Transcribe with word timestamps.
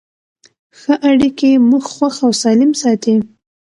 ښه 0.79 0.93
اړیکې 1.09 1.49
موږ 1.69 1.83
خوښ 1.93 2.15
او 2.25 2.31
سالم 2.41 2.71
ساتي. 2.81 3.15